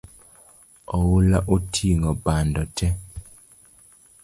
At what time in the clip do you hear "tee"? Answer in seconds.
2.75-2.93